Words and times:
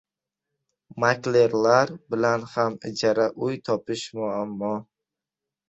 Maklerlar 1.03 1.91
bilan 2.15 2.47
ham 2.55 2.79
ijara 2.91 3.29
uy 3.45 3.63
topish 3.71 4.09
muammo. 4.19 4.75